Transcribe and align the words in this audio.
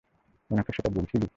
উনাকে 0.49 0.71
সেটা 0.73 0.89
বলেছিলি? 0.89 1.27